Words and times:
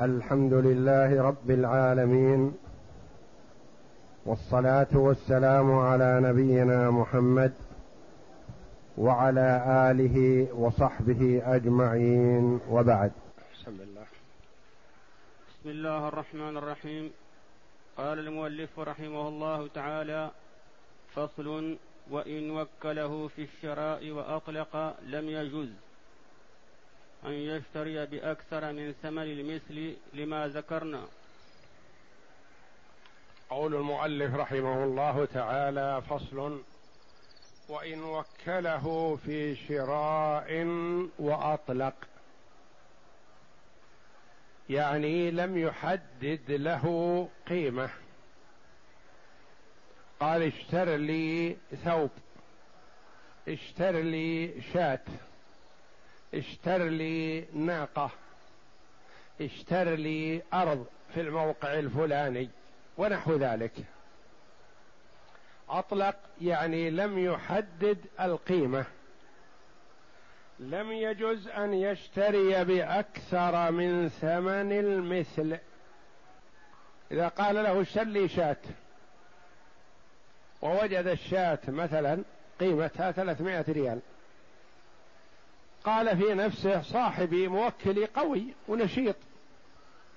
الحمد 0.00 0.52
لله 0.52 1.22
رب 1.22 1.50
العالمين 1.50 2.54
والصلاة 4.26 4.90
والسلام 4.94 5.72
على 5.72 6.20
نبينا 6.20 6.90
محمد 6.90 7.52
وعلى 8.98 9.64
آله 9.90 10.48
وصحبه 10.54 11.42
أجمعين 11.44 12.60
وبعد. 12.70 13.12
بسم 13.54 13.70
الله. 13.70 14.06
بسم 15.48 15.70
الله 15.70 16.08
الرحمن 16.08 16.56
الرحيم. 16.56 17.10
قال 17.96 18.18
المؤلف 18.18 18.80
رحمه 18.80 19.28
الله 19.28 19.68
تعالى 19.74 20.30
فصل 21.14 21.76
وإن 22.10 22.50
وكله 22.50 23.28
في 23.28 23.42
الشراء 23.42 24.10
وأطلق 24.10 24.96
لم 25.06 25.28
يجز 25.28 25.83
أن 27.26 27.32
يشتري 27.32 28.06
بأكثر 28.06 28.72
من 28.72 28.94
ثمن 29.02 29.22
المثل 29.22 29.96
لما 30.12 30.48
ذكرنا. 30.48 31.06
قول 33.50 33.74
المؤلف 33.74 34.34
رحمه 34.34 34.84
الله 34.84 35.24
تعالى 35.24 36.02
فصل 36.10 36.62
وإن 37.68 38.02
وكله 38.02 39.16
في 39.16 39.56
شراء 39.56 40.66
وأطلق 41.18 41.94
يعني 44.70 45.30
لم 45.30 45.58
يحدد 45.58 46.50
له 46.50 47.28
قيمة. 47.48 47.90
قال 50.20 50.42
اشتر 50.42 50.96
لي 50.96 51.56
ثوب 51.84 52.10
اشتر 53.48 53.90
لي 53.90 54.62
شاة. 54.72 55.00
اشتر 56.34 56.84
لي 56.84 57.44
ناقة 57.54 58.10
اشتر 59.40 59.84
لي 59.94 60.42
أرض 60.54 60.86
في 61.14 61.20
الموقع 61.20 61.74
الفلاني 61.74 62.48
ونحو 62.98 63.36
ذلك. 63.36 63.72
أطلق 65.68 66.16
يعني 66.40 66.90
لم 66.90 67.18
يحدد 67.18 67.98
القيمة. 68.20 68.84
لم 70.58 70.92
يجز 70.92 71.48
أن 71.48 71.74
يشتري 71.74 72.64
بأكثر 72.64 73.70
من 73.70 74.08
ثمن 74.08 74.72
المثل. 74.72 75.58
إذا 77.10 77.28
قال 77.28 77.54
له 77.54 77.80
اشتر 77.80 78.04
لي 78.04 78.28
شاة 78.28 78.56
ووجد 80.62 81.06
الشاة 81.06 81.58
مثلا 81.68 82.22
قيمتها 82.60 83.12
ثلاثمائة 83.12 83.64
ريال. 83.68 84.00
قال 85.84 86.16
في 86.16 86.34
نفسه 86.34 86.82
صاحبي 86.82 87.48
موكلي 87.48 88.06
قوي 88.06 88.54
ونشيط. 88.68 89.16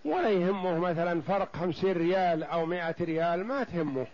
ولا 0.06 0.30
يهمه 0.30 0.80
مثلا 0.80 1.22
فرق 1.22 1.56
خمسين 1.56 1.92
ريال 1.92 2.44
أو 2.44 2.66
مائة 2.66 2.96
ريال 3.02 3.46
ما 3.46 3.64
تهمه. 3.64 4.08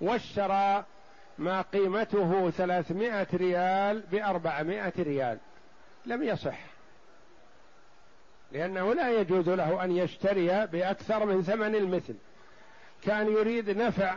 واشترى 0.00 0.84
ما 1.38 1.62
قيمته 1.62 2.50
ثلاثمائة 2.50 3.26
ريال 3.34 4.00
بأربعمائة 4.00 4.92
ريال. 4.98 5.38
لم 6.06 6.22
يصح. 6.22 6.58
لأنه 8.52 8.94
لا 8.94 9.20
يجوز 9.20 9.48
له 9.48 9.84
أن 9.84 9.96
يشتري 9.96 10.66
بأكثر 10.66 11.26
من 11.26 11.42
ثمن 11.42 11.74
المثل. 11.74 12.14
كان 13.02 13.26
يريد 13.26 13.70
نفع 13.70 14.16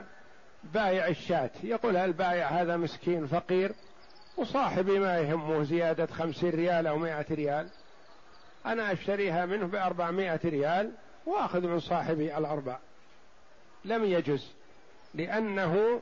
بائع 0.74 1.08
الشاة. 1.08 1.52
يقول 1.64 1.98
البائع 1.98 2.48
هذا 2.48 2.78
مسكين 2.78 3.28
فقير؟ 3.28 3.72
وصاحبي 4.38 5.00
ما 5.00 5.18
يهمه 5.18 5.64
زيادة 5.64 6.06
خمسين 6.06 6.50
ريال 6.50 6.88
أو 6.88 6.98
مائة 6.98 7.26
ريال. 7.32 7.70
أنا 8.66 8.92
أشتريها 8.92 9.46
منه 9.46 9.66
بأربعمائة 9.66 10.40
ريال 10.46 10.92
وأخذ 11.26 11.68
من 11.68 11.80
صاحبي 11.80 12.38
الأربع. 12.38 12.78
لم 13.86 14.06
يجز 14.06 14.52
لأنه 15.14 16.02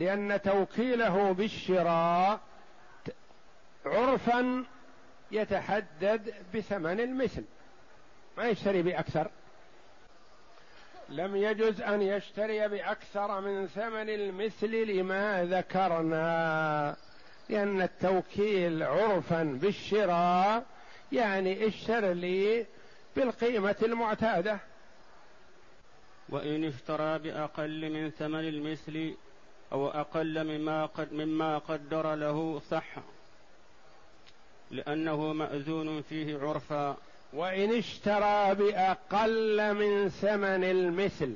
لأن 0.00 0.40
توكيله 0.42 1.32
بالشراء 1.32 2.40
عرفا 3.86 4.64
يتحدد 5.32 6.34
بثمن 6.54 7.00
المثل. 7.00 7.44
ما 8.36 8.48
يشتري 8.48 8.82
بأكثر. 8.82 9.30
لم 11.08 11.36
يجز 11.36 11.80
أن 11.80 12.02
يشتري 12.02 12.68
بأكثر 12.68 13.40
من 13.40 13.66
ثمن 13.66 14.08
المثل 14.08 14.86
لما 14.86 15.44
ذكرنا 15.44 16.96
لأن 17.48 17.82
التوكيل 17.82 18.82
عرفا 18.82 19.42
بالشراء 19.42 20.66
يعني 21.12 21.66
اشتر 21.66 22.12
لي 22.12 22.66
بالقيمة 23.16 23.76
المعتادة. 23.82 24.58
وإن 26.28 26.64
اشترى 26.64 27.18
بأقل 27.18 27.90
من 27.90 28.10
ثمن 28.10 28.48
المثل 28.48 29.14
أو 29.72 29.88
أقل 29.88 30.44
مما 30.44 30.86
قد 30.86 31.12
مما 31.12 31.58
قدر 31.58 32.14
له 32.14 32.62
صح 32.70 32.94
لأنه 34.70 35.32
مأذون 35.32 36.02
فيه 36.02 36.38
عرفا. 36.38 36.96
وإن 37.34 37.78
اشترى 37.78 38.54
بأقل 38.54 39.74
من 39.74 40.08
ثمن 40.08 40.64
المثل. 40.64 41.34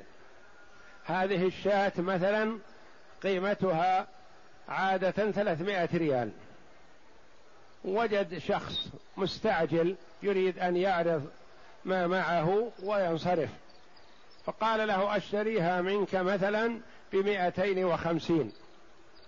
هذه 1.05 1.47
الشاة 1.47 1.91
مثلا 1.97 2.57
قيمتها 3.23 4.07
عادة 4.69 5.31
ثلاثمائة 5.31 5.89
ريال. 5.97 6.31
وجد 7.85 8.37
شخص 8.37 8.89
مستعجل 9.17 9.95
يريد 10.23 10.59
أن 10.59 10.77
يعرض 10.77 11.29
ما 11.85 12.07
معه 12.07 12.71
وينصرف. 12.83 13.49
فقال 14.45 14.87
له 14.87 15.17
أشتريها 15.17 15.81
منك 15.81 16.15
مثلا 16.15 16.79
بمائتين 17.13 17.85
وخمسين 17.85 18.51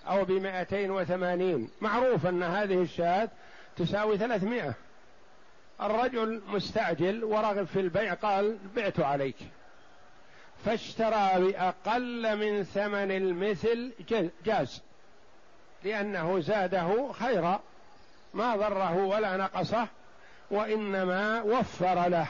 أو 0.07 0.25
بمائتين 0.25 0.91
وثمانين. 0.91 1.69
معروف 1.81 2.25
أن 2.25 2.43
هذه 2.43 2.81
الشاة 2.81 3.29
تساوي 3.77 4.17
ثلاثمائة. 4.17 4.73
الرجل 5.81 6.41
مستعجل 6.47 7.23
ورغب 7.23 7.63
في 7.63 7.79
البيع 7.79 8.13
قال 8.13 8.57
بعت 8.75 8.99
عليك. 8.99 9.37
فاشترى 10.65 11.51
بأقل 11.51 12.37
من 12.37 12.63
ثمن 12.63 13.11
المثل 13.11 13.93
جاز. 14.45 14.81
لأنه 15.83 16.39
زاده 16.39 17.11
خيرا. 17.11 17.59
ما 18.33 18.55
ضره 18.55 18.97
ولا 18.97 19.37
نقصه 19.37 19.87
وإنما 20.51 21.41
وفر 21.41 22.09
له. 22.09 22.27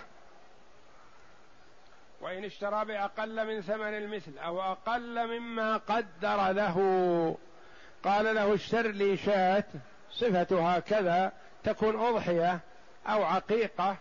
وإن 2.22 2.44
اشترى 2.44 2.86
بأقل 2.86 3.48
من 3.48 3.62
ثمن 3.62 3.94
المثل 3.98 4.38
أو 4.38 4.62
أقل 4.62 5.28
مما 5.28 5.78
قدر 5.78 6.52
له 6.52 6.78
قال 8.04 8.36
له 8.36 8.54
اشتر 8.54 8.88
لي 8.88 9.18
شاة 9.18 9.64
صفتها 10.12 10.80
كذا 10.80 11.32
تكون 11.64 12.00
أضحية. 12.00 12.60
أو 13.08 13.24
عقيقة 13.24 13.98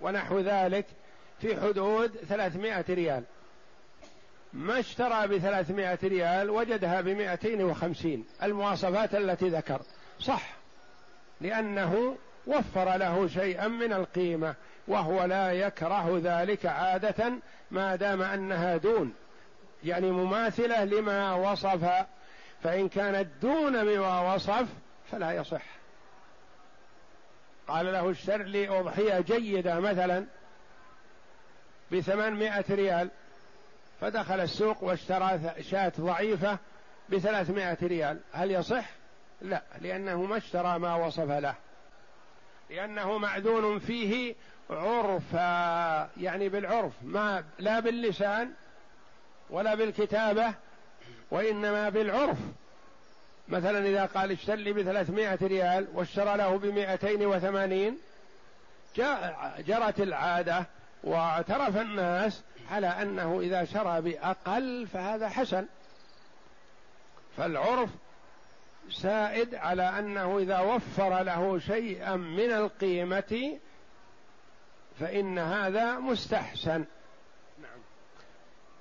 ونحو 0.00 0.40
ذلك 0.40 0.86
في 1.40 1.60
حدود 1.60 2.16
ثلاثمائة 2.16 2.84
ريال. 2.88 3.22
ما 4.52 4.78
اشترى 4.80 5.26
بثلاثمائة 5.26 5.98
ريال 6.04 6.50
وجدها 6.50 7.00
بمائتين 7.00 7.64
وخمسين. 7.64 8.26
المواصفات 8.42 9.14
التي 9.14 9.48
ذكر. 9.48 9.80
صح. 10.20 10.56
لأنه 11.40 12.16
وفر 12.46 12.96
له 12.96 13.28
شيئا 13.28 13.68
من 13.68 13.92
القيمة 13.92 14.54
وهو 14.88 15.24
لا 15.24 15.52
يكره 15.52 16.20
ذلك 16.24 16.66
عادة 16.66 17.32
ما 17.70 17.96
دام 17.96 18.22
أنها 18.22 18.76
دون. 18.76 19.14
يعني 19.84 20.10
مماثلة 20.10 20.84
لما 20.84 21.34
وصف 21.34 22.06
فإن 22.62 22.88
كانت 22.88 23.28
دون 23.42 23.84
مما 23.84 24.34
وصف 24.34 24.66
فلا 25.12 25.32
يصح. 25.32 25.75
قال 27.68 27.92
له 27.92 28.10
اشتر 28.10 28.42
لي 28.42 28.68
أضحية 28.68 29.20
جيدة 29.20 29.80
مثلا 29.80 30.26
بثمانمائة 31.92 32.64
ريال. 32.70 33.10
فدخل 34.00 34.40
السوق 34.40 34.84
واشترى 34.84 35.40
شاة 35.60 35.92
ضعيفة 36.00 36.58
بثلاثمائة 37.08 37.78
ريال. 37.82 38.20
هل 38.32 38.50
يصح؟ 38.50 38.90
لا 39.40 39.62
لأنه 39.80 40.22
ما 40.22 40.36
اشترى 40.36 40.78
ما 40.78 40.94
وصف 40.94 41.30
له. 41.30 41.54
لأنه 42.70 43.18
معذون 43.18 43.78
فيه 43.78 44.34
عرفا 44.70 46.10
يعني 46.16 46.48
بالعرف 46.48 46.92
ما 47.02 47.44
لا 47.58 47.80
باللسان 47.80 48.52
ولا 49.50 49.74
بالكتابة 49.74 50.54
وإنما 51.30 51.88
بالعرف. 51.88 52.38
مثلا 53.48 53.86
إذا 53.86 54.06
قال 54.06 54.32
اشتر 54.32 54.54
لي 54.54 54.72
بثلاثمائة 54.72 55.38
ريال 55.42 55.86
واشترى 55.94 56.36
له 56.36 56.58
بمائتين 56.58 57.26
وثمانين 57.26 57.98
جرت 59.58 60.00
العادة 60.00 60.66
واعترف 61.04 61.76
الناس 61.76 62.42
على 62.70 62.86
أنه 62.86 63.40
إذا 63.40 63.64
شرى 63.64 64.00
بأقل 64.00 64.86
فهذا 64.86 65.28
حسن. 65.28 65.66
فالعرف 67.36 67.90
سائد 68.90 69.54
على 69.54 69.82
أنه 69.82 70.38
إذا 70.38 70.58
وفر 70.58 71.22
له 71.22 71.58
شيئا 71.58 72.16
من 72.16 72.52
القيمة 72.52 73.58
فإن 75.00 75.38
هذا 75.38 75.98
مستحسن. 75.98 76.84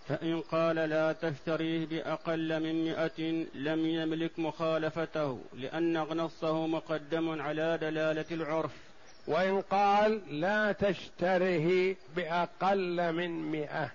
فإن 0.07 0.42
قال 0.42 0.75
لا 0.75 1.12
تشتريه 1.13 1.86
بأقل 1.86 2.63
من 2.63 2.86
مئة 2.86 3.46
لم 3.54 3.86
يملك 3.86 4.40
مخالفته 4.40 5.40
لأن 5.54 5.94
نصه 5.94 6.68
مقدم 6.68 7.42
على 7.42 7.78
دلالة 7.78 8.25
العرف. 8.31 8.72
وإن 9.28 9.62
قال 9.62 10.40
لا 10.42 10.72
تشتره 10.72 11.96
بأقل 12.16 13.13
من 13.13 13.52
مئة 13.52 13.92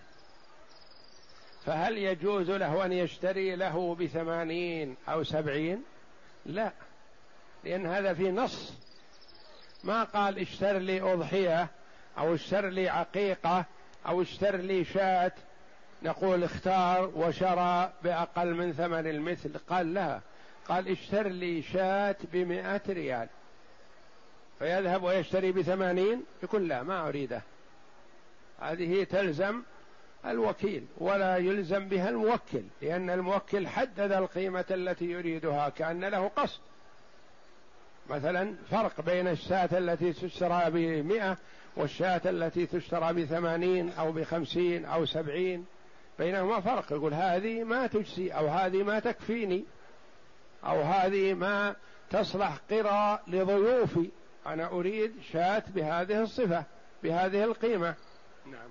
فهل 1.65 1.99
يجوز 1.99 2.51
له 2.51 2.85
أن 2.85 2.93
يشتري 2.93 3.57
له 3.57 3.95
بثمانين 3.95 4.97
أو 5.09 5.25
سبعين؟ 5.25 5.83
لا 6.47 6.73
لأن 7.65 7.87
هذا 7.87 8.15
في 8.15 8.31
نص. 8.31 8.73
ما 9.85 10.05
قال 10.05 10.39
اشتر 10.39 10.79
لي 10.79 11.01
أضحية 11.13 11.69
أو 12.19 12.35
اشتر 12.35 12.69
لي 12.69 12.89
عقيقة 12.89 13.65
أو 14.07 14.23
اشتر 14.23 14.57
لي 14.57 14.85
شاة 14.85 15.33
نقول 16.03 16.45
اختار 16.45 17.11
وشرى 17.15 17.93
بأقل 18.05 18.55
من 18.55 18.73
ثمن 18.73 19.07
المثل. 19.07 19.59
قال 19.69 19.95
لا. 19.95 20.21
قال 20.69 20.89
اشتر 20.89 21.27
لي 21.29 21.63
شاة 21.63 22.17
بمئة 22.33 22.83
ريال. 22.89 23.29
فيذهب 24.59 25.03
ويشتري 25.03 25.53
بثمانين؟ 25.53 26.25
يقول 26.43 26.69
لا 26.69 26.83
ما 26.83 27.09
أريده. 27.09 27.43
هذه 28.61 29.05
تلزم 29.05 29.63
الوكيل 30.27 30.87
ولا 30.99 31.37
يلزم 31.37 31.89
بها 31.89 32.09
الموكل 32.09 32.63
لأن 32.83 33.11
الموكل 33.11 33.69
حدد 33.69 34.13
القيمة 34.13 34.65
التي 34.71 35.05
يريدها 35.05 35.69
كأن 35.69 36.05
له 36.05 36.29
قصد. 36.29 36.61
مثلا 38.11 38.55
فرق 38.71 39.01
بين 39.01 39.29
الشاة 39.29 39.79
التي 39.79 40.13
تشترى 40.13 40.63
بمئة 40.71 41.37
والشاة 41.77 42.21
التي 42.25 42.67
تشترى 42.67 43.13
بثمانين 43.13 43.93
أو 43.93 44.13
بخمسين 44.13 44.85
أو 44.85 45.07
سبعين. 45.07 45.67
بينهما 46.21 46.61
فرق. 46.61 46.93
يقول 46.93 47.15
هذه 47.15 47.65
ما 47.65 47.87
تجزي 47.87 48.31
أو 48.31 48.47
هذه 48.49 48.83
ما 48.83 48.99
تكفيني 48.99 49.65
أو 50.65 50.81
هذه 50.81 51.35
ما 51.35 51.77
تصلح 52.11 52.57
قرى 52.71 53.19
لضيوفي. 53.27 54.11
أنا 54.47 54.67
أريد 54.67 55.13
شاة 55.33 55.63
بهذه 55.69 56.23
الصفة 56.23 56.65
بهذه 57.03 57.45
القيمة. 57.45 57.95
نعم. 58.47 58.71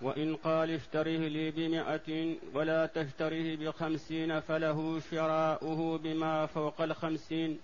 وإن 0.00 0.36
قال 0.36 0.70
اشتريه 0.70 1.28
لي 1.28 1.50
بمائة 1.50 2.36
ولا 2.54 2.86
تشتريه 2.86 3.56
بخمسين 3.56 4.40
فله 4.40 5.00
شراؤه 5.10 5.98
بما 5.98 6.46
فوق 6.46 6.80
الخمسين 6.80 7.60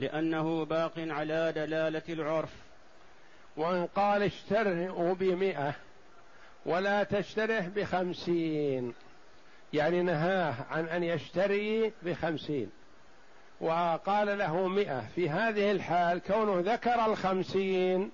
لأنه 0.00 0.64
باق 0.64 0.92
على 0.96 1.52
دلالة 1.56 2.02
العرف. 2.08 2.52
وإن 3.56 3.86
قال 3.86 4.22
اشتره 4.22 5.12
بمئة 5.12 5.74
ولا 6.66 7.02
تشتره 7.02 7.70
بخمسين. 7.76 8.94
يعني 9.72 10.02
نهاه 10.02 10.54
عن 10.70 10.84
أن 10.84 11.02
يشتري 11.02 11.92
بخمسين. 12.02 12.70
وقال 13.60 14.38
له 14.38 14.68
مئة. 14.68 15.04
في 15.14 15.30
هذه 15.30 15.70
الحال 15.70 16.18
كونه 16.18 16.72
ذكر 16.72 17.06
الخمسين 17.06 18.10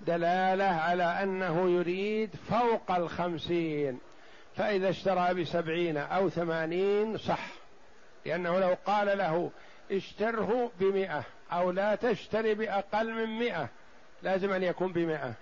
دلالة 0.00 0.64
على 0.64 1.04
أنه 1.04 1.70
يريد 1.70 2.30
فوق 2.50 2.90
الخمسين. 2.90 3.98
فإذا 4.56 4.88
اشترى 4.90 5.34
بسبعين 5.34 5.96
أو 5.96 6.28
ثمانين 6.28 7.18
صح. 7.18 7.46
لأنه 8.26 8.58
لو 8.58 8.76
قال 8.86 9.18
له 9.18 9.50
اشتره 9.92 10.70
بمئة 10.80 11.24
أو 11.52 11.70
لا 11.70 11.94
تشتري 11.94 12.54
بأقل 12.54 13.14
من 13.14 13.38
مئة 13.38 13.68
لازم 14.22 14.52
أن 14.52 14.62
يكون 14.62 14.92
بمئة. 14.92 15.32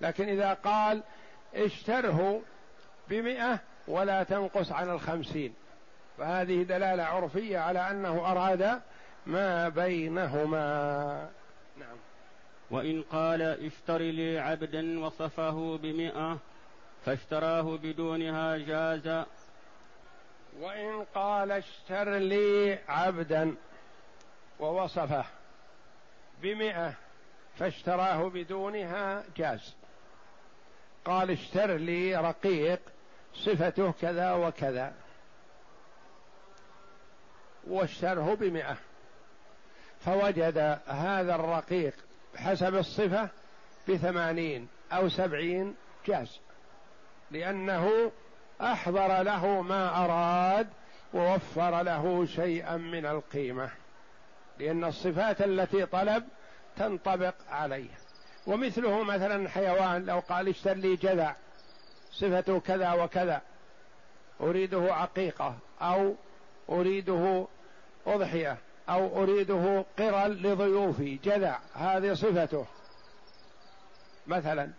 لكن 0.00 0.28
إذا 0.28 0.52
قال 0.52 1.02
اشتره 1.54 2.42
بمئة 3.08 3.58
ولا 3.88 4.22
تنقص 4.22 4.72
عن 4.72 4.90
الخمسين. 4.90 5.54
فهذه 6.18 6.62
دلالة 6.62 7.02
عرفية 7.02 7.58
على 7.58 7.90
أنه 7.90 8.30
أراد 8.30 8.80
ما 9.26 9.68
بينهما. 9.68 11.30
نعم. 11.76 11.96
وإن 12.70 13.02
قال 13.02 13.42
اشتر 13.42 13.98
لي 13.98 14.38
عبدا 14.38 15.04
وصفه 15.04 15.76
بمئة 15.76 16.38
فاشتراه 17.04 17.76
بدونها 17.82 18.56
جاز. 18.56 19.24
وإن 20.60 21.04
قال 21.14 21.52
اشتر 21.52 22.10
لي 22.10 22.78
عبدا 22.88 23.54
ووصفه 24.60 25.24
بمئة 26.42 26.94
فاشتراه 27.58 28.28
بدونها 28.28 29.24
جاز. 29.36 29.74
قال 31.06 31.30
اشتر 31.30 31.76
لي 31.76 32.16
رقيق 32.16 32.80
صفته 33.34 33.92
كذا 34.00 34.32
وكذا. 34.32 34.94
واشتره 37.66 38.34
بمئة. 38.34 38.76
فوجد 40.00 40.78
هذا 40.86 41.34
الرقيق 41.34 41.94
حسب 42.36 42.74
الصفة 42.74 43.28
بثمانين 43.88 44.68
أو 44.92 45.08
سبعين 45.08 45.74
جاز 46.06 46.40
لأنه 47.30 48.12
أحضر 48.60 49.22
له 49.22 49.60
ما 49.62 50.04
أراد 50.04 50.68
ووفر 51.14 51.82
له 51.82 52.26
شيئا 52.26 52.76
من 52.76 53.06
القيمة 53.06 53.70
لأن 54.58 54.84
الصفات 54.84 55.42
التي 55.42 55.86
طلب 55.86 56.24
تنطبق 56.76 57.34
عليه. 57.50 58.05
ومثله 58.46 59.02
مثلا 59.02 59.48
حيوان 59.48 60.04
لو 60.04 60.18
قال 60.18 60.48
اشتر 60.48 60.74
لي 60.74 60.96
جذع 60.96 61.34
صفته 62.12 62.60
كذا 62.60 62.92
وكذا 62.92 63.42
أريده 64.40 64.94
عقيقة 64.94 65.54
أو 65.80 66.14
أريده 66.68 67.46
أضحية 68.06 68.58
أو 68.88 69.22
أريده 69.22 69.84
قرا 69.98 70.28
لضيوفي 70.28 71.16
جذع 71.24 71.58
هذه 71.74 72.14
صفته. 72.14 72.66
مثلا 74.26 74.70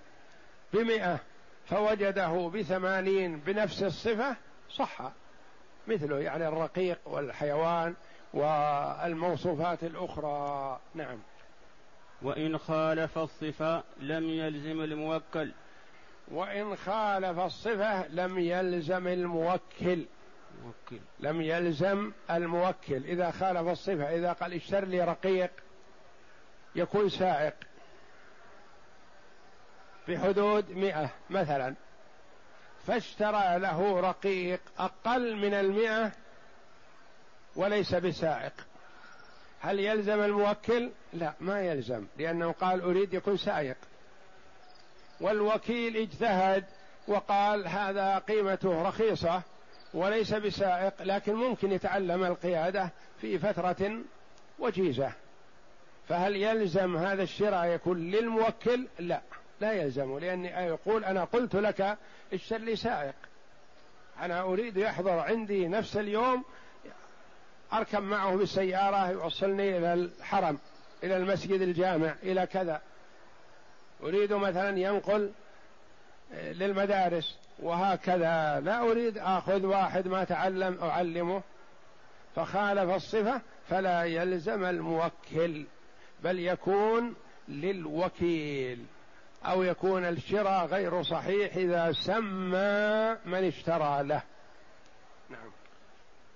بمئة 0.74 1.20
فوجده 1.66 2.48
بثمانين 2.48 3.40
بنفس 3.40 3.84
الصفة 3.84 4.36
صح. 4.76 5.12
مثله 5.88 6.20
يعني 6.20 6.48
الرقيق 6.48 7.00
والحيوان 7.06 7.96
والموصوفات 8.34 9.84
الأخرى 9.84 10.80
نعم. 10.96 11.18
وإن 12.22 12.58
خالف 12.58 13.18
الصفة 13.18 13.84
لم 14.00 14.30
يلزم 14.30 14.82
الموكل. 14.82 15.52
وإن 16.28 16.76
خالف 16.76 17.40
الصفة 17.40 18.08
لم 18.08 18.40
يلزم 18.40 19.08
الموكل. 19.08 20.06
موكل. 20.64 21.00
لم 21.20 21.42
يلزم 21.42 22.12
الموكل. 22.32 23.04
إذا 23.04 23.32
خالف 23.32 23.68
الصفة 23.68 24.16
إذا 24.16 24.34
قال 24.34 24.54
اشتر 24.54 24.86
لي 24.86 25.02
رقيق 25.02 25.52
يكون 26.76 27.10
سائق. 27.10 27.54
بحدود 30.08 30.72
مئة 30.72 31.10
مثلا. 31.30 31.76
فاشترى 32.88 33.60
له 33.60 34.00
رقيق 34.00 34.62
أقل 34.80 35.36
من 35.36 35.54
المئة 35.54 36.12
وليس 37.56 37.96
بسائق. 37.96 38.67
هل 39.62 39.80
يلزم 39.80 40.20
الموكل؟ 40.22 40.90
لا 41.14 41.34
ما 41.40 41.62
يلزم 41.62 42.06
لأنه 42.18 42.52
قال 42.52 42.82
أريد 42.82 43.14
يكون 43.14 43.38
سائق. 43.38 43.78
والوكيل 45.22 45.98
اجتهد 45.98 46.64
وقال 47.08 47.68
هذا 47.68 48.18
قيمته 48.18 48.82
رخيصة 48.82 49.42
وليس 49.94 50.34
بسائق 50.34 50.94
لكن 51.00 51.34
ممكن 51.36 51.72
يتعلم 51.72 52.24
القيادة 52.24 52.90
في 53.22 53.40
فترة 53.40 54.00
وجيزة. 54.60 55.12
فهل 56.10 56.36
يلزم 56.36 56.98
هذا 56.98 57.24
الشراء 57.24 57.66
يكون 57.66 58.12
للموكل؟ 58.12 58.88
لا 59.00 59.22
لا 59.62 59.72
يلزم 59.72 60.20
لأني 60.20 60.48
يقول 60.48 61.06
أنا 61.06 61.24
قلت 61.24 61.56
لك 61.56 61.98
اشتر 62.34 62.58
لي 62.58 62.76
سائق. 62.76 63.16
أنا 64.22 64.42
أريد 64.42 64.78
يحضر 64.78 65.20
عندي 65.20 65.68
نفس 65.68 65.98
اليوم 65.98 66.44
أركب 67.74 68.04
معه 68.04 68.36
بالسيارة 68.36 69.10
يوصلني 69.10 69.78
إلى 69.78 69.94
الحرم 69.94 70.58
إلى 71.04 71.18
المسجد 71.18 71.62
الجامع 71.62 72.16
إلى 72.24 72.46
كذا. 72.46 72.82
أريد 74.04 74.34
مثلا 74.34 74.80
ينقل 74.80 75.32
للمدارس 76.34 77.38
وهكذا. 77.60 78.60
لا 78.60 78.92
أريد 78.92 79.18
آخذ 79.18 79.66
واحد 79.66 80.08
ما 80.08 80.24
تعلم 80.24 80.78
أعلمه. 80.82 81.42
فخالف 82.36 82.96
الصفة 82.96 83.42
فلا 83.70 84.04
يلزم 84.04 84.66
الموكل 84.66 85.66
بل 86.24 86.40
يكون 86.40 87.16
للوكيل 87.48 88.86
أو 89.46 89.64
يكون 89.64 90.06
الشراء 90.06 90.66
غير 90.66 91.04
صحيح 91.04 91.56
إذا 91.56 91.92
سمى 91.92 93.18
من 93.26 93.48
اشترى 93.48 94.04
له. 94.04 94.22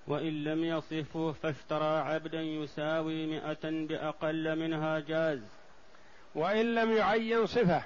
وإن 0.08 0.44
لم 0.44 0.64
يصفه 0.64 1.32
فاشترى 1.32 2.00
عبدا 2.00 2.42
يساوي 2.42 3.26
مئة 3.26 3.60
بأقل 3.64 4.60
منها 4.60 5.00
جاز. 5.00 5.40
وإن 6.36 6.76
لم 6.76 6.92
يعين 6.92 7.46
صفة 7.46 7.84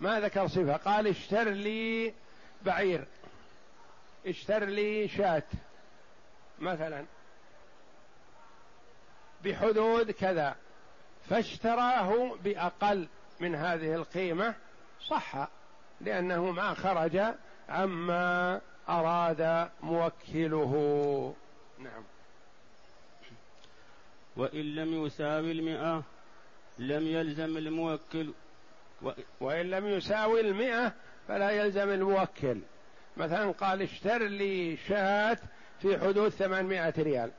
ما 0.00 0.20
ذكر 0.20 0.48
صفة 0.48 0.76
قال 0.76 1.06
اشتر 1.06 1.48
لي 1.48 2.14
بعير 2.62 3.04
اشتر 4.26 4.64
لي 4.64 5.08
شاة 5.08 5.42
مثلا. 6.58 7.04
بحدود 9.44 10.10
كذا 10.10 10.56
فاشتراه 11.28 12.34
بأقل 12.44 13.08
من 13.40 13.54
هذه 13.54 13.94
القيمة 13.94 14.54
صح 15.06 15.48
لأنه 16.00 16.50
ما 16.50 16.74
خرج 16.74 17.20
عما 17.68 18.60
أراد 18.88 19.70
موكله. 19.82 21.34
نعم. 21.78 22.04
وإن 24.36 24.74
لم 24.74 25.06
يساوي 25.06 25.52
المئة 25.52 26.02
لم 26.78 27.06
يلزم 27.06 27.56
الموكل. 27.56 28.32
و... 29.02 29.10
وإن 29.40 29.70
لم 29.70 29.86
يساوي 29.86 30.40
المئة 30.40 30.92
فلا 31.28 31.50
يلزم 31.50 31.88
الموكل. 31.88 32.60
مثلا 33.16 33.50
قال 33.50 33.82
اشتر 33.82 34.22
لي 34.22 34.76
شاة 34.76 35.38
في 35.80 35.98
حدود 35.98 36.28
ثمانمائة 36.28 36.94
ريال. 36.98 37.30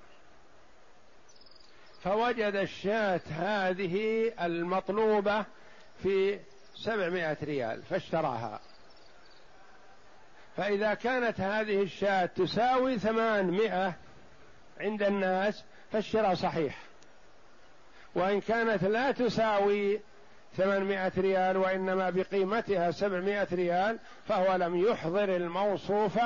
فوجد 2.04 2.56
الشاة 2.56 3.22
هذه 3.30 4.28
المطلوبة 4.42 5.46
في 6.04 6.40
سبعمائة 6.76 7.38
ريال 7.44 7.82
فاشتراها. 7.82 8.60
فإذا 10.60 10.94
كانت 10.94 11.42
هذه 11.42 11.84
الشاة 11.84 12.26
تساوي 12.26 13.00
ثمانمائة 13.00 13.94
عند 14.80 15.04
الناس 15.04 15.64
فالشراء 15.92 16.34
صحيح. 16.34 16.78
وإن 18.16 18.42
كانت 18.42 18.84
لا 18.84 19.12
تساوي 19.12 20.00
ثمانمائة 20.58 21.12
ريال 21.18 21.58
وإنما 21.58 22.10
بقيمتها 22.10 22.92
سبعمائة 22.92 23.48
ريال 23.52 24.00
فهو 24.28 24.56
لم 24.56 24.76
يحضر 24.76 25.36
الموصوف 25.36 26.20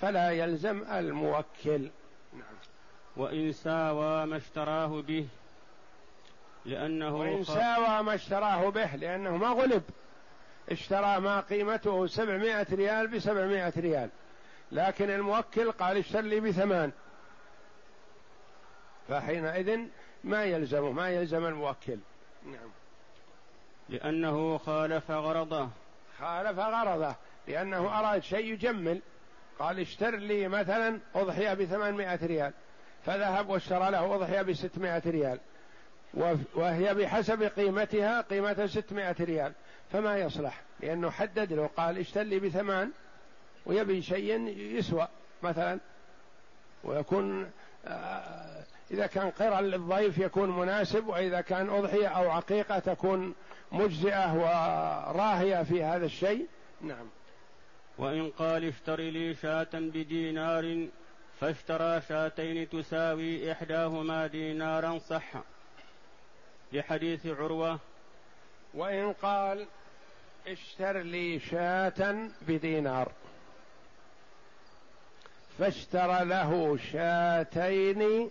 فلا 0.00 0.30
يلزم 0.30 0.84
الموكل. 0.92 1.90
نعم. 2.32 2.56
وإن 3.16 3.52
ساوى 3.52 4.26
ما 4.26 4.36
اشتراه 4.36 5.02
به 5.02 5.26
لأنه 6.64 7.16
وإن 7.16 7.44
ساوى 7.44 8.02
ما 8.02 8.14
اشتراه 8.14 8.68
به 8.68 8.96
لأنه 8.96 9.36
ما 9.36 9.48
غلب. 9.48 9.82
اشترى 10.70 11.20
ما 11.20 11.40
قيمته 11.40 12.06
سبعمائة 12.06 12.66
ريال 12.72 13.06
بسبعمائة 13.06 13.72
ريال. 13.76 14.10
لكن 14.72 15.10
الموكل 15.10 15.72
قال 15.72 15.96
اشتر 15.96 16.20
لي 16.20 16.40
بثمان. 16.40 16.92
فحينئذ 19.08 19.80
ما 20.24 20.44
يلزمه 20.44 20.92
ما 20.92 21.08
يلزم 21.08 21.46
الموكل. 21.46 21.98
نعم. 22.46 22.70
لأنه 23.88 24.58
خالف 24.58 25.10
غرضه. 25.10 25.68
خالف 26.18 26.58
غرضه. 26.58 27.14
لأنه 27.48 27.98
أراد 27.98 28.22
شيء 28.22 28.52
يجمل. 28.52 29.00
قال 29.58 29.80
اشتر 29.80 30.16
لي 30.16 30.48
مثلا 30.48 30.98
أضحية 31.14 31.54
بثمانمائة 31.54 32.26
ريال. 32.26 32.52
فذهب 33.06 33.48
واشترى 33.48 33.90
له 33.90 34.14
أضحية 34.14 34.42
بستمائة 34.42 35.02
ريال. 35.06 35.40
وهي 36.54 36.94
بحسب 36.94 37.42
قيمتها 37.42 38.20
قيمة 38.20 38.66
ستمائة 38.66 39.16
ريال. 39.20 39.52
فما 39.92 40.18
يصلح؟ 40.18 40.62
لأنه 40.80 41.10
حدد 41.10 41.52
له 41.52 41.70
قال 41.76 41.98
اشتر 41.98 42.22
لي 42.22 42.38
بثمان 42.38 42.90
ويبي 43.66 44.02
شيء 44.02 44.48
يسوى 44.48 45.08
مثلا. 45.42 45.78
ويكون 46.84 47.50
آه، 47.86 48.64
إذا 48.90 49.06
كان 49.06 49.30
قرا 49.30 49.60
للضيف 49.60 50.18
يكون 50.18 50.58
مناسب 50.58 51.06
وإذا 51.06 51.40
كان 51.40 51.70
أضحية 51.70 52.08
أو 52.08 52.30
عقيقة 52.30 52.78
تكون 52.78 53.34
مجزئة 53.72 54.34
وراهية 54.34 55.62
في 55.62 55.84
هذا 55.84 56.06
الشيء. 56.06 56.46
نعم. 56.80 57.06
وإن 57.98 58.30
قال 58.30 58.64
اشتر 58.64 59.00
لي 59.00 59.34
شاة 59.34 59.68
بدينار 59.72 60.86
فاشترى 61.40 62.00
شاتين 62.08 62.68
تساوي 62.68 63.52
إحداهما 63.52 64.26
دينارا 64.26 64.98
صح 64.98 65.32
لحديث 66.74 67.26
عروة. 67.26 67.78
وإن 68.74 69.12
قال 69.12 69.66
اشتر 70.46 70.98
لي 70.98 71.40
شاة 71.40 72.28
بدينار. 72.48 73.12
فاشترى 75.58 76.24
له 76.24 76.76
شاتين 76.92 78.30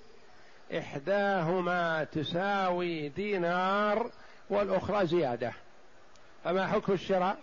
إحداهما 0.77 2.03
تساوي 2.03 3.09
دينار 3.09 4.11
والأخرى 4.49 5.07
زيادة. 5.07 5.53
فما 6.43 6.67
حكم 6.67 6.93
الشراء؟ 6.93 7.37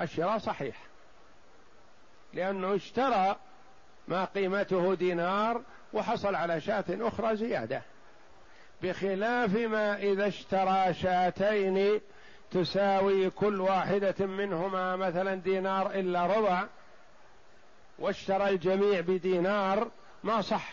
الشراء 0.00 0.38
صحيح. 0.38 0.76
لأنه 2.32 2.74
اشترى 2.74 3.36
ما 4.08 4.24
قيمته 4.24 4.94
دينار 4.94 5.62
وحصل 5.92 6.34
على 6.34 6.60
شاة 6.60 6.84
أخرى 6.90 7.36
زيادة. 7.36 7.82
بخلاف 8.82 9.56
ما 9.56 9.96
إذا 9.96 10.26
اشترى 10.28 10.94
شاتين 10.94 12.00
تساوي 12.50 13.30
كل 13.30 13.60
واحدة 13.60 14.26
منهما 14.26 14.96
مثلا 14.96 15.34
دينار 15.34 15.90
إلا 15.90 16.26
ربع 16.26 16.66
واشترى 17.98 18.48
الجميع 18.48 19.00
بدينار 19.00 19.90
ما 20.24 20.40
صح 20.42 20.72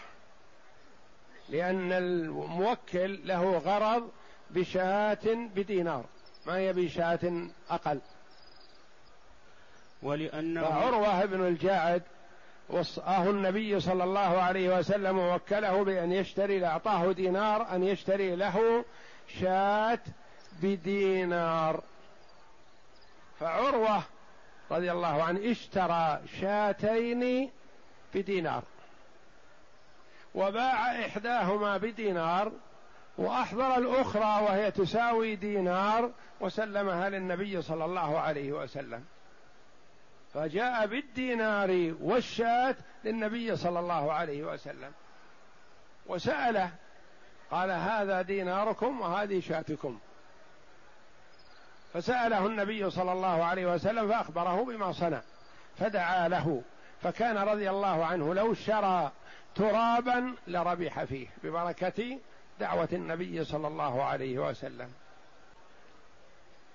لأن 1.50 1.92
الموكل 1.92 3.28
له 3.28 3.58
غرض 3.58 4.10
بشاة 4.50 5.50
بدينار 5.56 6.06
ما 6.46 6.60
يبي 6.60 6.90
شاة 6.90 7.48
أقل. 7.70 8.00
ولأنه 10.04 10.62
فعروة 10.62 11.26
بن 11.26 11.48
الجاعد 11.48 12.04
وصاه 12.70 13.30
النبي 13.30 13.80
صلى 13.80 14.04
الله 14.04 14.42
عليه 14.42 14.78
وسلم 14.78 15.20
ووكله 15.20 15.84
بأن 15.84 16.12
يشتري 16.12 16.66
أعطاه 16.66 17.12
دينار 17.12 17.76
أن 17.76 17.84
يشتري 17.84 18.36
له 18.36 18.86
شاة 19.40 20.00
بدينار. 20.62 21.84
فعروة 23.40 24.04
رضي 24.72 24.92
الله 24.92 25.24
عنه 25.24 25.52
اشترى 25.52 26.20
شاتين 26.42 27.52
بدينار 28.14 28.64
وباع 30.36 31.06
إحداهما 31.06 31.78
بدينار 31.78 32.52
وأحضر 33.18 33.78
الأخرى 33.78 34.44
وهي 34.44 34.72
تساوي 34.72 35.36
دينار 35.36 36.12
وسلمها 36.40 37.10
للنبي 37.10 37.62
صلى 37.62 37.86
الله 37.86 38.20
عليه 38.20 38.52
وسلم. 38.52 39.06
فجاء 40.34 40.88
بالدينار 40.88 41.96
والشاة 42.02 42.76
للنبي 43.04 43.56
صلى 43.56 43.80
الله 43.80 44.14
عليه 44.14 44.44
وسلم. 44.44 44.92
وسأله 46.06 46.72
قال 47.52 47.72
هذا 47.72 48.22
ديناركم 48.22 49.02
وهذه 49.02 49.40
شاتكم. 49.40 50.00
فسأله 51.94 52.46
النبي 52.46 52.90
صلى 52.90 53.12
الله 53.12 53.44
عليه 53.44 53.74
وسلم 53.74 54.08
فأخبره 54.08 54.66
بما 54.66 54.92
صنع 54.92 55.22
فدعا 55.80 56.28
له 56.28 56.62
فكان 57.04 57.38
رضي 57.38 57.70
الله 57.70 58.06
عنه 58.06 58.34
لو 58.34 58.54
شرى 58.54 59.12
ترابا 59.56 60.36
لربح 60.48 61.04
فيه 61.04 61.28
ببركة 61.44 62.20
دعوة 62.60 62.90
النبي 62.94 63.44
صلى 63.46 63.68
الله 63.68 64.04
عليه 64.04 64.40
وسلم. 64.40 64.92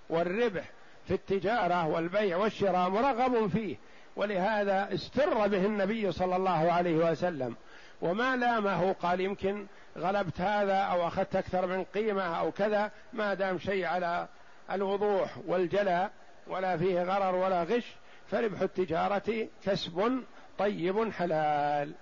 والربح 0.09 0.71
في 1.09 1.15
التجارة 1.15 1.87
والبيع 1.87 2.37
والشراء 2.37 2.89
مرغب 2.89 3.47
فيه 3.47 3.77
ولهذا 4.17 4.95
استر 4.95 5.47
به 5.47 5.67
النبي 5.67 6.13
صلى 6.13 6.37
الله 6.37 6.73
عليه 6.73 7.11
وسلم. 7.11 7.57
وما 8.03 8.37
لامه 8.37 8.93
قال 8.93 9.21
يمكن 9.21 9.67
غلبت 9.99 10.41
هذا 10.41 10.77
أو 10.77 11.07
أخذت 11.07 11.37
أكثر 11.37 11.67
من 11.67 11.85
قيمة 11.85 12.23
أو 12.23 12.53
كذا 12.53 12.91
ما 13.13 13.35
دام 13.35 13.59
شيء 13.59 13.85
على 13.85 14.29
الوضوح 14.71 15.39
والجلاء 15.47 16.11
ولا 16.47 16.77
فيه 16.77 17.03
غرر 17.03 17.35
ولا 17.35 17.63
غش 17.63 17.93
فربح 18.31 18.61
التجارة 18.61 19.49
كسب 19.65 20.23
طيب 20.59 21.13
حلال. 21.13 21.93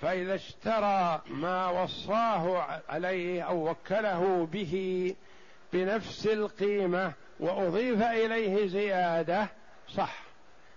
فإذا 0.00 0.34
اشترى 0.34 1.22
ما 1.26 1.68
وصاه 1.68 2.66
عليه 2.88 3.42
أو 3.42 3.70
وكله 3.70 4.48
به 4.52 5.14
بنفس 5.72 6.26
القيمة 6.26 7.12
وأضيف 7.40 8.02
إليه 8.02 8.66
زيادة 8.66 9.48
صح 9.88 10.22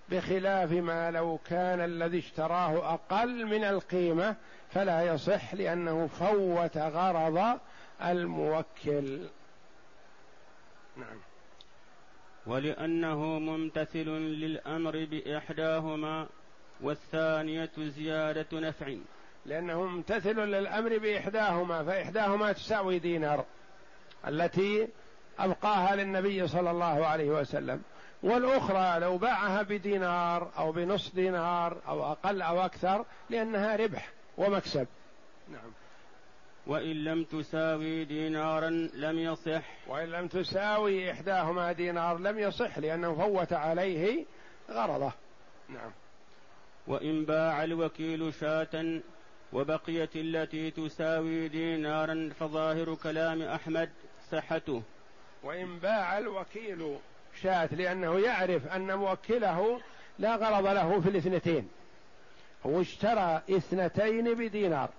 بخلاف 0.10 0.72
ما 0.72 1.12
لو 1.12 1.40
كان 1.46 1.82
الذي 1.82 2.20
اشتراه 2.20 2.94
أقل 2.94 3.46
من 3.46 3.64
القيمة 3.64 4.36
فلا 4.70 5.02
يصح 5.14 5.54
لأنه 5.54 6.08
فوت 6.08 6.78
غرض 6.78 7.60
الموكل. 8.04 9.20
نعم. 10.98 11.20
ولأنه 12.46 13.20
ممتثل 13.26 14.10
للأمر 14.10 15.08
بإحداهما 15.12 16.28
والثانية 16.82 17.72
زيادة 17.78 18.60
نفع. 18.60 18.96
لأنه 19.46 19.84
ممتثل 19.84 20.40
للأمر 20.40 20.98
بإحداهما 20.98 21.84
فإحداهما 21.84 22.52
تساوي 22.52 23.00
دينار. 23.00 23.46
التي 24.28 24.88
أبقاها 25.40 25.96
للنبي 25.96 26.48
صلى 26.48 26.72
الله 26.72 27.06
عليه 27.06 27.30
وسلم 27.30 27.82
والأخرى 28.24 29.00
لو 29.00 29.18
باعها 29.18 29.62
بدينار 29.62 30.52
أو 30.58 30.72
بنصف 30.72 31.16
دينار 31.16 31.78
أو 31.88 32.12
أقل 32.12 32.42
أو 32.42 32.66
أكثر 32.66 33.06
لأنها 33.30 33.76
ربح 33.76 34.10
ومكسب. 34.38 34.88
نعم. 35.50 35.72
وإن 36.68 37.04
لم 37.04 37.24
تساوي 37.24 38.06
دينارا 38.06 38.70
لم 38.94 39.20
يصح. 39.20 39.64
وإن 39.88 40.10
لم 40.10 40.28
تساوي 40.28 41.12
إحداهما 41.12 41.72
دينار 41.72 42.18
لم 42.18 42.40
يصح 42.40 42.78
لأنه 42.78 43.16
فوت 43.16 43.54
عليه 43.54 44.26
غرضه. 44.70 45.12
نعم. 45.70 45.92
وإن 46.88 47.26
باع 47.26 47.64
الوكيل 47.64 48.34
شاة 48.34 49.02
وبقيت 49.54 50.16
التي 50.16 50.72
تساوي 50.72 51.48
دينارا 51.48 52.30
فظاهر 52.40 52.96
كلام 52.96 53.42
أحمد 53.42 53.90
صحته. 54.32 54.84
وإن 55.44 55.80
باع 55.80 56.18
الوكيل 56.18 56.98
شاة 57.42 57.70
لأنه 57.72 58.20
يعرف 58.20 58.68
أن 58.68 58.96
موكله 58.96 59.82
لا 60.20 60.36
غرض 60.36 60.68
له 60.68 61.02
في 61.02 61.10
الاثنتين. 61.10 61.70
هو 62.66 62.82
اشترى 62.82 63.42
اثنتين 63.50 64.34
بدينار 64.34 64.90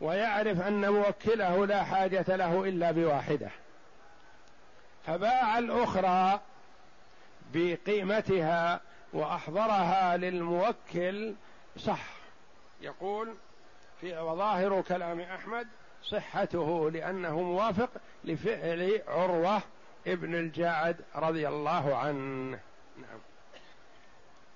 ويعرف 0.00 0.60
أن 0.60 0.92
موكله 0.92 1.66
لا 1.66 1.84
حاجة 1.84 2.36
له 2.36 2.64
إلا 2.64 2.90
بواحدة. 2.90 3.50
فباع 5.06 5.58
الأخرى 5.58 6.40
بقيمتها 7.54 8.80
وأحضرها 9.12 10.16
للموكل 10.16 11.34
صح. 11.78 12.06
يقول 12.80 13.34
في 14.00 14.18
وظاهر 14.18 14.82
كلام 14.82 15.20
أحمد 15.20 15.66
صحته 16.04 16.90
لأنه 16.90 17.42
موافق 17.42 17.90
لفعل 18.24 19.02
عروة 19.08 19.62
ابن 20.06 20.34
الجاعد 20.34 20.96
رضي 21.14 21.48
الله 21.48 21.96
عنه. 21.96 22.58
نعم. 22.96 23.20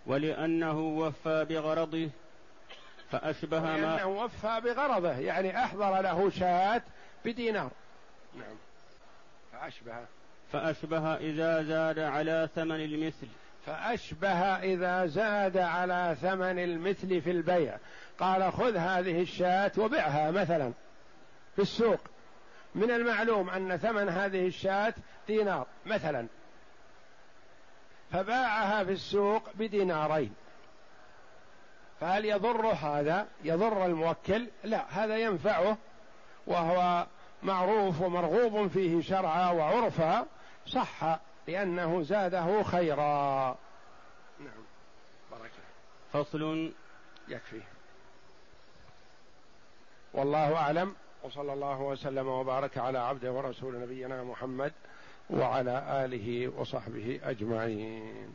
ولأنه 0.06 0.80
وفى 0.80 1.46
بغرضه 1.48 2.10
فأشبه 3.10 3.60
ما 3.60 3.76
لأنه 3.76 4.06
وفى 4.06 4.60
بغرضه 4.64 5.18
يعني 5.18 5.64
أحضر 5.64 6.00
له 6.00 6.30
شاة 6.30 6.82
بدينار. 7.24 7.70
نعم. 8.34 8.56
فأشبه. 9.52 10.06
فأشبه 10.52 11.14
إذا 11.14 11.62
زاد 11.62 11.98
على 11.98 12.48
ثمن 12.54 12.80
المثل. 12.80 13.28
فأشبه 13.66 14.38
إذا 14.56 15.06
زاد 15.06 15.56
على 15.56 16.16
ثمن 16.22 16.58
المثل 16.58 17.20
في 17.20 17.30
البيع. 17.30 17.76
قال 18.18 18.52
خذ 18.52 18.76
هذه 18.76 19.22
الشاة 19.22 19.72
وبعها 19.78 20.30
مثلا 20.30 20.72
في 21.56 21.62
السوق. 21.62 22.00
من 22.74 22.90
المعلوم 22.90 23.50
أن 23.50 23.76
ثمن 23.76 24.08
هذه 24.08 24.46
الشاة 24.46 24.94
دينار 25.26 25.66
مثلا. 25.86 26.26
فباعها 28.12 28.84
في 28.84 28.92
السوق 28.92 29.42
بدينارين. 29.54 30.34
فهل 32.00 32.24
يضر 32.24 32.66
هذا؟ 32.66 33.26
يضر 33.44 33.86
الموكل؟ 33.86 34.46
لا 34.64 34.84
هذا 34.90 35.16
ينفعه 35.16 35.76
وهو 36.46 37.06
معروف 37.42 38.00
ومرغوب 38.00 38.66
فيه 38.66 39.02
شرعا 39.02 39.50
وعرفا 39.50 40.26
صح 40.66 41.18
لأنه 41.48 42.02
زاده 42.02 42.62
خيرا. 42.62 43.56
نعم. 44.40 44.64
بركة 45.30 45.52
فصل 46.12 46.72
يكفي. 47.28 47.60
والله 50.12 50.56
أعلم. 50.56 50.94
وصلى 51.22 51.52
الله 51.52 51.80
وسلم 51.80 52.28
وبارك 52.28 52.78
على 52.78 52.98
عبده 52.98 53.32
ورسول 53.32 53.80
نبينا 53.80 54.24
محمد 54.24 54.72
وعلى 55.30 56.04
آله 56.04 56.48
وصحبه 56.48 57.20
أجمعين. 57.24 58.34